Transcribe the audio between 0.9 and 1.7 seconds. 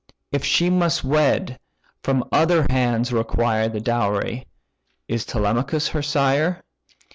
wed,